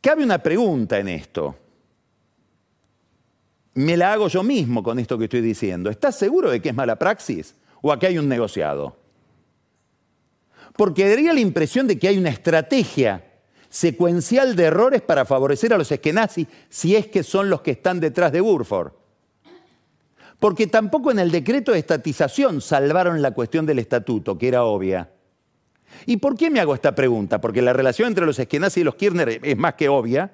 [0.00, 1.54] cabe una pregunta en esto.
[3.74, 5.90] Me la hago yo mismo con esto que estoy diciendo.
[5.90, 7.54] ¿Estás seguro de que es mala praxis?
[7.80, 8.96] ¿O aquí hay un negociado?
[10.76, 13.24] Porque daría la impresión de que hay una estrategia
[13.68, 18.00] secuencial de errores para favorecer a los eskenazis si es que son los que están
[18.00, 19.01] detrás de Burford
[20.42, 25.08] porque tampoco en el decreto de estatización salvaron la cuestión del estatuto, que era obvia.
[26.04, 27.40] ¿Y por qué me hago esta pregunta?
[27.40, 30.32] Porque la relación entre los Eskenazi y los Kirchner es más que obvia.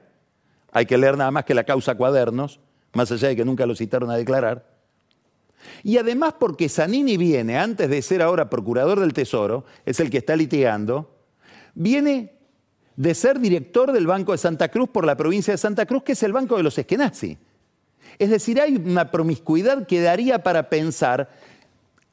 [0.73, 2.59] Hay que leer nada más que la causa cuadernos,
[2.95, 4.67] más allá de que nunca lo citaron a declarar.
[5.83, 10.17] Y además porque Zanini viene, antes de ser ahora procurador del Tesoro, es el que
[10.17, 11.19] está litigando,
[11.75, 12.33] viene
[12.97, 16.13] de ser director del Banco de Santa Cruz por la provincia de Santa Cruz, que
[16.13, 17.37] es el banco de los Eskenazi.
[18.19, 21.31] Es decir, hay una promiscuidad que daría para pensar,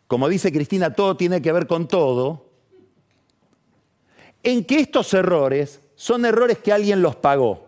[0.07, 2.45] como dice Cristina, todo tiene que ver con todo,
[4.43, 7.65] en que estos errores son errores que alguien los pagó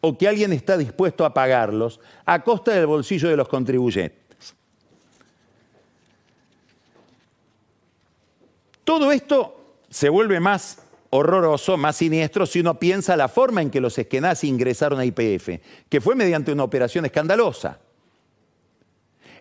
[0.00, 4.54] o que alguien está dispuesto a pagarlos a costa del bolsillo de los contribuyentes.
[8.84, 10.83] Todo esto se vuelve más
[11.16, 15.60] horroroso, más siniestro, si uno piensa la forma en que los eskenazi ingresaron a IPF,
[15.88, 17.78] que fue mediante una operación escandalosa,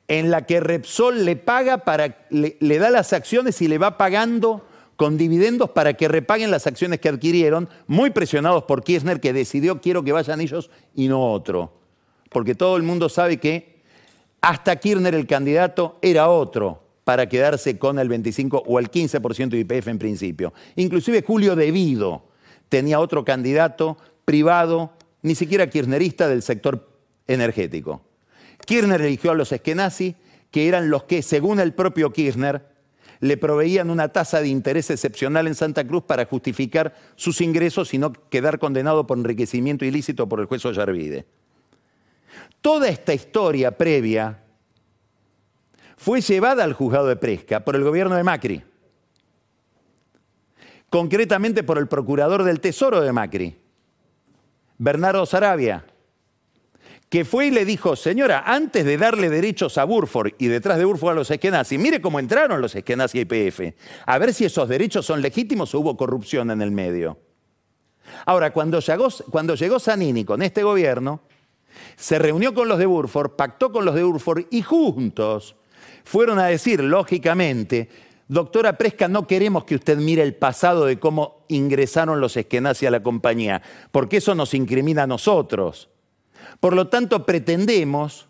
[0.07, 4.67] en la que Repsol le paga para, le da las acciones y le va pagando
[4.97, 9.81] con dividendos para que repaguen las acciones que adquirieron, muy presionados por Kirchner, que decidió
[9.81, 11.73] quiero que vayan ellos y no otro.
[12.29, 13.81] Porque todo el mundo sabe que
[14.41, 19.59] hasta Kirchner el candidato era otro, para quedarse con el 25 o el 15% de
[19.59, 20.53] IPF en principio.
[20.75, 22.23] Inclusive Julio Devido
[22.69, 26.89] tenía otro candidato privado, ni siquiera kirchnerista del sector
[27.27, 28.01] energético.
[28.65, 30.15] Kirchner eligió a los eskenazi,
[30.51, 32.73] que eran los que, según el propio Kirchner,
[33.19, 37.97] le proveían una tasa de interés excepcional en Santa Cruz para justificar sus ingresos y
[37.97, 41.25] no quedar condenado por enriquecimiento ilícito por el juez Ollarvide.
[42.61, 44.42] Toda esta historia previa
[46.03, 48.61] fue llevada al juzgado de Presca por el gobierno de Macri,
[50.89, 53.55] concretamente por el procurador del Tesoro de Macri,
[54.77, 55.85] Bernardo Sarabia,
[57.07, 60.83] que fue y le dijo, señora, antes de darle derechos a Burford y detrás de
[60.83, 63.73] Burford a los esquenazis, mire cómo entraron los esquenazis y IPF,
[64.05, 67.17] a ver si esos derechos son legítimos o hubo corrupción en el medio.
[68.25, 71.21] Ahora, cuando llegó, cuando llegó Zanini con este gobierno,
[71.95, 75.55] se reunió con los de Burford, pactó con los de Burford y juntos
[76.03, 77.89] fueron a decir, lógicamente,
[78.27, 82.91] doctora Presca, no queremos que usted mire el pasado de cómo ingresaron los esquenazis a
[82.91, 83.61] la compañía,
[83.91, 85.89] porque eso nos incrimina a nosotros.
[86.59, 88.27] Por lo tanto, pretendemos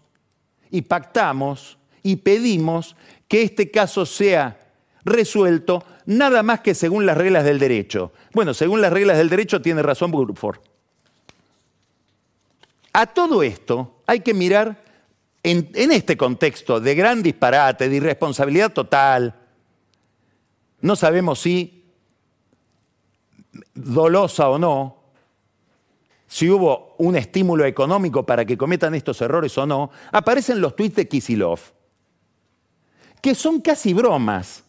[0.70, 2.96] y pactamos y pedimos
[3.28, 4.60] que este caso sea
[5.06, 8.12] resuelto nada más que según las reglas del derecho.
[8.34, 10.60] Bueno, según las reglas del derecho tiene razón Burford.
[12.94, 14.83] A todo esto hay que mirar
[15.44, 19.36] en, este contexto de gran disparate, de irresponsabilidad total.
[20.80, 21.86] No sabemos si
[23.74, 25.04] dolosa o no,
[26.28, 30.96] si hubo un estímulo económico para que cometan estos errores o no, aparecen los tweets
[30.96, 31.60] de Kisilov,
[33.22, 34.64] que son casi bromas,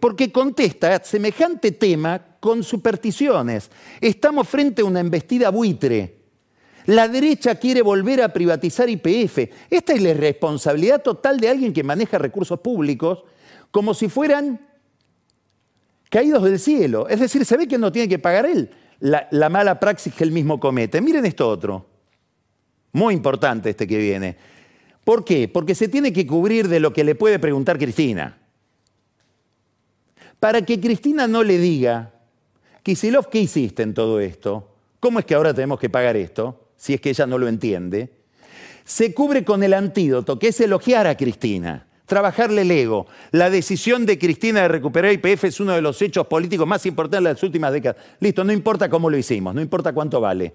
[0.00, 3.70] porque contesta semejante tema con supersticiones.
[4.00, 6.23] Estamos frente a una embestida buitre.
[6.86, 9.38] La derecha quiere volver a privatizar IPF.
[9.70, 13.24] Esta es la irresponsabilidad total de alguien que maneja recursos públicos
[13.70, 14.60] como si fueran
[16.10, 17.08] caídos del cielo.
[17.08, 18.70] Es decir, se ve que no tiene que pagar él
[19.00, 21.00] la, mala praxis que él mismo comete.
[21.00, 21.86] Miren esto otro,
[22.92, 24.36] muy importante este que viene.
[25.04, 25.48] ¿Por qué?
[25.48, 28.38] Porque se tiene que cubrir de lo que le puede preguntar Cristina.
[30.40, 32.12] Para que Cristina no le diga,
[32.82, 34.70] Kisilov, ¿qué hiciste en todo esto?
[35.00, 36.63] ¿Cómo es que ahora tenemos que pagar esto?
[36.76, 38.10] Si es que ella no lo entiende.
[38.84, 43.06] Se cubre con el antídoto, que es elogiar a Cristina trabajarle el ego.
[43.32, 47.24] La decisión de Cristina de recuperar IPF es uno de los hechos políticos más importantes
[47.24, 48.02] de las últimas décadas.
[48.20, 50.54] Listo, no importa cómo lo hicimos, no importa cuánto vale.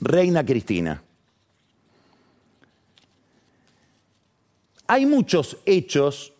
[0.00, 1.02] Reina Cristina.
[4.88, 6.32] Hay muchos hechos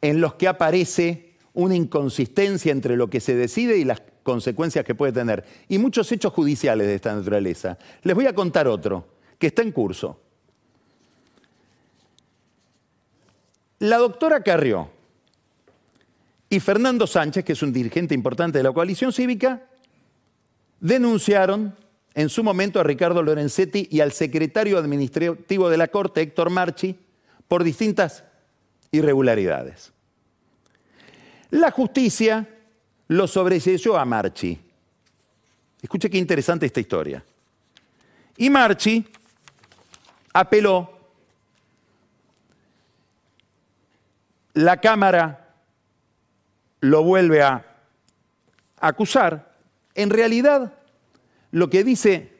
[0.00, 4.94] en los que aparece una inconsistencia entre lo que se decide y las consecuencias que
[4.94, 5.42] puede tener.
[5.68, 7.78] Y muchos hechos judiciales de esta naturaleza.
[8.02, 10.20] Les voy a contar otro, que está en curso.
[13.78, 14.90] La doctora Carrió
[16.50, 19.62] y Fernando Sánchez, que es un dirigente importante de la coalición cívica,
[20.78, 21.74] denunciaron
[22.14, 26.98] en su momento a Ricardo Lorenzetti y al secretario administrativo de la Corte, Héctor Marchi,
[27.46, 28.24] por distintas
[28.90, 29.92] irregularidades.
[31.50, 32.46] La justicia
[33.08, 34.58] lo sobreseyó a Marchi.
[35.80, 37.24] Escuche qué interesante esta historia.
[38.36, 39.06] Y Marchi
[40.32, 40.98] apeló
[44.54, 45.54] la Cámara
[46.80, 47.64] lo vuelve a
[48.80, 49.54] acusar,
[49.94, 50.74] en realidad
[51.50, 52.32] lo que dice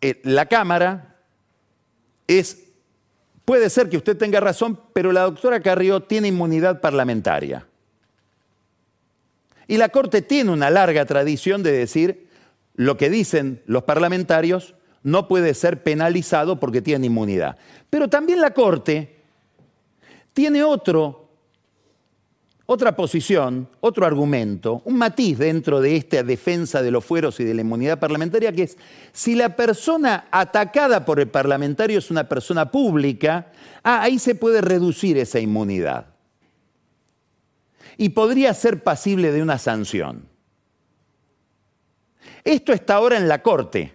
[0.00, 1.16] eh, la Cámara
[2.26, 2.64] es,
[3.44, 7.66] puede ser que usted tenga razón, pero la doctora Carrió tiene inmunidad parlamentaria.
[9.68, 12.28] Y la Corte tiene una larga tradición de decir
[12.74, 17.56] lo que dicen los parlamentarios no puede ser penalizado porque tiene inmunidad.
[17.90, 19.16] Pero también la Corte
[20.32, 21.28] tiene otro,
[22.66, 27.54] otra posición, otro argumento, un matiz dentro de esta defensa de los fueros y de
[27.54, 28.78] la inmunidad parlamentaria, que es,
[29.12, 34.60] si la persona atacada por el parlamentario es una persona pública, ah, ahí se puede
[34.60, 36.11] reducir esa inmunidad.
[37.96, 40.28] Y podría ser pasible de una sanción.
[42.44, 43.94] Esto está ahora en la Corte.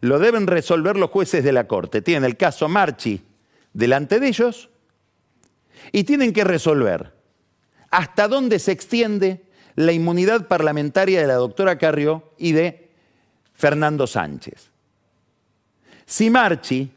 [0.00, 2.02] Lo deben resolver los jueces de la Corte.
[2.02, 3.22] Tienen el caso Marchi
[3.72, 4.70] delante de ellos
[5.92, 7.12] y tienen que resolver
[7.90, 9.44] hasta dónde se extiende
[9.74, 12.90] la inmunidad parlamentaria de la doctora Carrió y de
[13.54, 14.70] Fernando Sánchez.
[16.04, 16.90] Si Marchi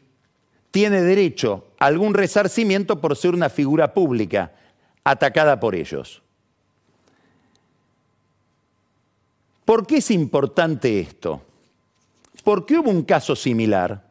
[0.70, 4.52] tiene derecho a algún resarcimiento por ser una figura pública
[5.04, 6.22] atacada por ellos.
[9.64, 11.42] ¿Por qué es importante esto?
[12.44, 14.04] Porque hubo un caso similar,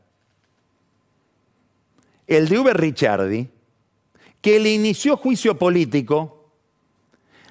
[2.28, 3.50] el de Uber Ricciardi,
[4.42, 6.50] que le inició juicio político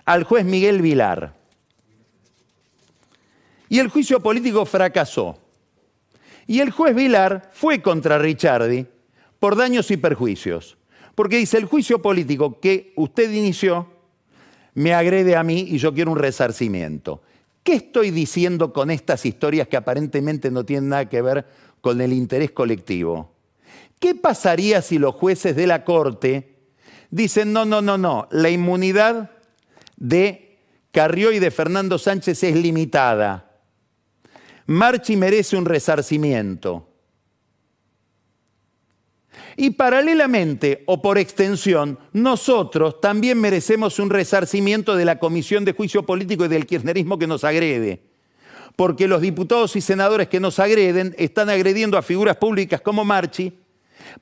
[0.07, 1.37] al juez Miguel Vilar.
[3.69, 5.39] Y el juicio político fracasó.
[6.47, 8.87] Y el juez Vilar fue contra Ricciardi
[9.39, 10.77] por daños y perjuicios.
[11.15, 13.89] Porque dice, el juicio político que usted inició
[14.75, 17.23] me agrede a mí y yo quiero un resarcimiento.
[17.63, 21.47] ¿Qué estoy diciendo con estas historias que aparentemente no tienen nada que ver
[21.81, 23.33] con el interés colectivo?
[23.99, 26.57] ¿Qué pasaría si los jueces de la Corte
[27.11, 29.31] dicen, no, no, no, no, la inmunidad
[29.97, 30.59] de
[30.91, 33.51] Carrió y de Fernando Sánchez es limitada?
[34.67, 36.90] Marchi merece un resarcimiento.
[39.61, 46.07] Y paralelamente o por extensión, nosotros también merecemos un resarcimiento de la Comisión de Juicio
[46.07, 48.01] Político y del kirchnerismo que nos agrede.
[48.75, 53.53] Porque los diputados y senadores que nos agreden están agrediendo a figuras públicas como Marchi,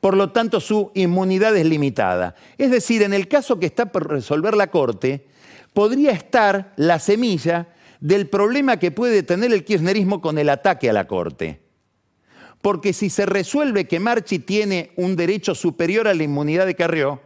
[0.00, 2.34] por lo tanto su inmunidad es limitada.
[2.58, 5.24] Es decir, en el caso que está por resolver la Corte,
[5.72, 7.68] podría estar la semilla
[8.00, 11.67] del problema que puede tener el kirchnerismo con el ataque a la Corte.
[12.62, 17.20] Porque si se resuelve que Marchi tiene un derecho superior a la inmunidad de Carrió,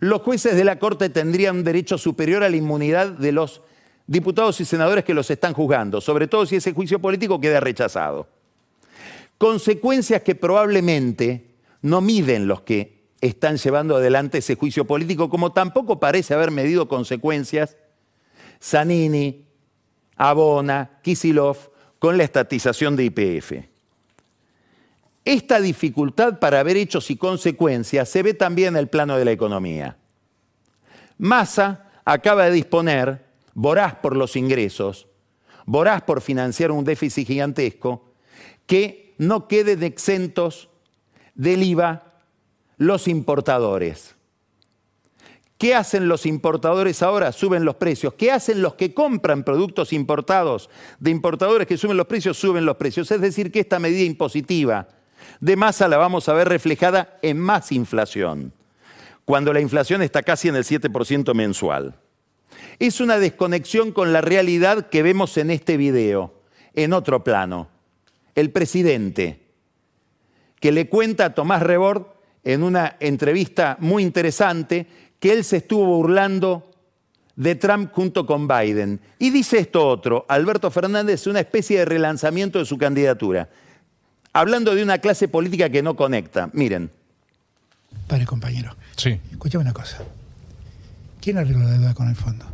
[0.00, 3.62] los jueces de la Corte tendrían un derecho superior a la inmunidad de los
[4.06, 8.28] diputados y senadores que los están juzgando, sobre todo si ese juicio político queda rechazado.
[9.38, 11.46] Consecuencias que probablemente
[11.82, 16.88] no miden los que están llevando adelante ese juicio político, como tampoco parece haber medido
[16.88, 17.76] consecuencias
[18.62, 19.44] Zanini,
[20.16, 21.56] Abona, Kisilov,
[21.98, 23.71] con la estatización de IPF.
[25.24, 29.32] Esta dificultad para ver hechos y consecuencias se ve también en el plano de la
[29.32, 29.96] economía.
[31.18, 35.06] Massa acaba de disponer, voraz por los ingresos,
[35.64, 38.12] voraz por financiar un déficit gigantesco,
[38.66, 40.68] que no queden exentos
[41.34, 42.14] del IVA
[42.76, 44.16] los importadores.
[45.56, 47.30] ¿Qué hacen los importadores ahora?
[47.30, 48.14] Suben los precios.
[48.14, 50.68] ¿Qué hacen los que compran productos importados
[50.98, 52.36] de importadores que suben los precios?
[52.36, 53.08] Suben los precios.
[53.12, 54.88] Es decir, que esta medida impositiva
[55.40, 58.52] de masa la vamos a ver reflejada en más inflación,
[59.24, 61.96] cuando la inflación está casi en el 7% mensual.
[62.78, 66.34] Es una desconexión con la realidad que vemos en este video,
[66.74, 67.68] en otro plano.
[68.34, 69.40] El presidente,
[70.60, 72.06] que le cuenta a Tomás Rebord
[72.44, 74.86] en una entrevista muy interesante
[75.18, 76.70] que él se estuvo burlando
[77.36, 79.00] de Trump junto con Biden.
[79.18, 83.48] Y dice esto otro, Alberto Fernández, una especie de relanzamiento de su candidatura
[84.32, 86.50] hablando de una clase política que no conecta.
[86.52, 86.90] Miren.
[88.06, 88.76] Padre compañero.
[88.96, 89.20] Sí.
[89.30, 89.98] Escúchame una cosa.
[91.20, 92.46] ¿Quién arregló la deuda con el fondo?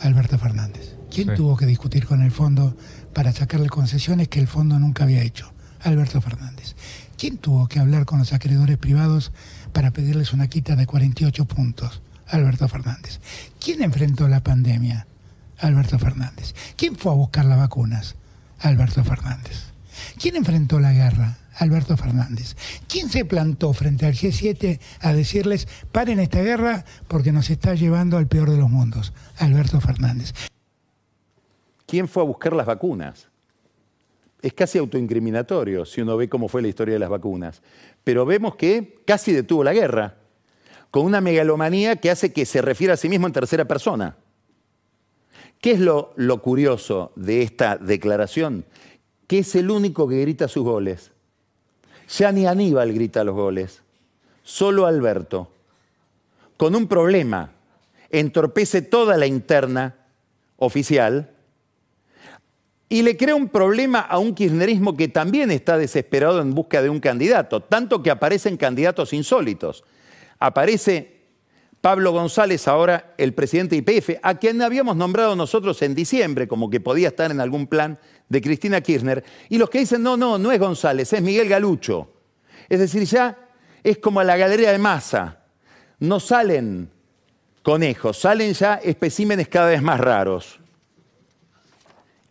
[0.00, 0.94] Alberto Fernández.
[1.10, 2.76] ¿Quién tuvo que discutir con el fondo
[3.12, 5.52] para sacarle concesiones que el fondo nunca había hecho?
[5.80, 6.74] Alberto Fernández.
[7.18, 9.32] ¿Quién tuvo que hablar con los acreedores privados
[9.72, 12.00] para pedirles una quita de 48 puntos?
[12.28, 13.20] Alberto Fernández.
[13.60, 15.06] ¿Quién enfrentó la pandemia?
[15.58, 16.54] Alberto Fernández.
[16.76, 18.16] ¿Quién fue a buscar las vacunas?
[18.60, 19.71] Alberto Fernández.
[20.18, 21.38] ¿Quién enfrentó la guerra?
[21.56, 22.56] Alberto Fernández.
[22.88, 28.16] ¿Quién se plantó frente al G7 a decirles, paren esta guerra porque nos está llevando
[28.16, 29.12] al peor de los mundos?
[29.38, 30.32] Alberto Fernández.
[31.86, 33.28] ¿Quién fue a buscar las vacunas?
[34.40, 37.62] Es casi autoincriminatorio si uno ve cómo fue la historia de las vacunas.
[38.02, 40.16] Pero vemos que casi detuvo la guerra,
[40.90, 44.16] con una megalomanía que hace que se refiera a sí mismo en tercera persona.
[45.60, 48.64] ¿Qué es lo, lo curioso de esta declaración?
[49.32, 51.10] Que es el único que grita sus goles.
[52.18, 53.80] Ya ni Aníbal grita los goles,
[54.42, 55.50] solo Alberto.
[56.58, 57.50] Con un problema,
[58.10, 59.96] entorpece toda la interna
[60.56, 61.30] oficial
[62.90, 66.90] y le crea un problema a un kirchnerismo que también está desesperado en busca de
[66.90, 69.82] un candidato, tanto que aparecen candidatos insólitos.
[70.40, 71.22] Aparece
[71.80, 76.68] Pablo González, ahora el presidente de IPF, a quien habíamos nombrado nosotros en diciembre, como
[76.68, 77.98] que podía estar en algún plan
[78.32, 82.10] de Cristina Kirchner, y los que dicen, no, no, no es González, es Miguel Galucho.
[82.66, 83.36] Es decir, ya
[83.84, 85.42] es como la galería de masa.
[85.98, 86.90] No salen
[87.62, 90.58] conejos, salen ya especímenes cada vez más raros.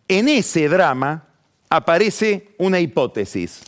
[0.08, 1.28] En ese drama
[1.70, 3.62] aparece una hipótesis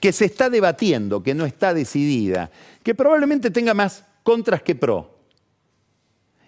[0.00, 2.50] que se está debatiendo, que no está decidida,
[2.82, 5.16] que probablemente tenga más contras que pro.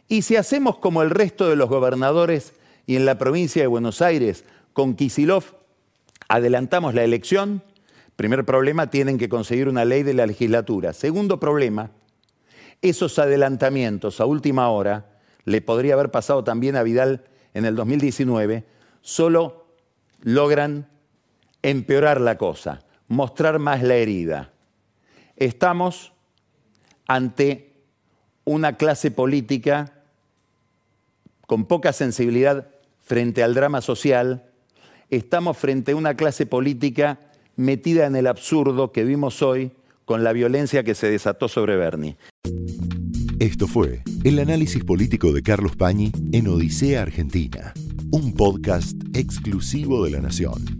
[0.09, 2.53] Y si hacemos como el resto de los gobernadores
[2.85, 5.45] y en la provincia de Buenos Aires, con Kisilov,
[6.29, 7.63] adelantamos la elección,
[8.17, 10.93] primer problema, tienen que conseguir una ley de la legislatura.
[10.93, 11.91] Segundo problema,
[12.83, 15.07] esos adelantamientos a última hora,
[15.45, 18.65] le podría haber pasado también a Vidal en el 2019,
[19.01, 19.67] solo
[20.23, 20.89] logran
[21.63, 24.53] empeorar la cosa, mostrar más la herida.
[25.37, 26.13] Estamos
[27.07, 27.73] ante
[28.45, 29.95] una clase política
[31.47, 32.69] con poca sensibilidad
[33.01, 34.50] frente al drama social,
[35.11, 37.21] estamos frente a una clase política
[37.57, 39.73] metida en el absurdo que vimos hoy
[40.05, 42.17] con la violencia que se desató sobre Bernie.
[43.39, 47.73] Esto fue el análisis político de Carlos Pañi en Odisea Argentina,
[48.11, 50.80] un podcast exclusivo de La Nación.